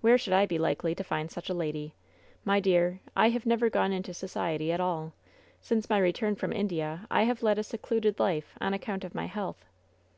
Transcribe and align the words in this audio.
"Where 0.00 0.16
should 0.16 0.32
I 0.32 0.46
be 0.46 0.56
likely 0.58 0.94
to 0.94 1.04
find 1.04 1.30
such 1.30 1.50
a 1.50 1.52
lady? 1.52 1.92
My 2.46 2.60
dear, 2.60 3.00
I 3.14 3.28
have 3.28 3.44
never 3.44 3.68
gone 3.68 3.92
into 3.92 4.14
society 4.14 4.72
at 4.72 4.80
all. 4.80 5.12
Since 5.60 5.90
my 5.90 5.98
return 5.98 6.34
from 6.34 6.50
India 6.50 7.06
I 7.10 7.24
have 7.24 7.42
led 7.42 7.58
a 7.58 7.62
secluded 7.62 8.18
life, 8.18 8.56
on 8.58 8.72
account 8.72 9.04
of 9.04 9.14
my 9.14 9.26
health." 9.26 9.66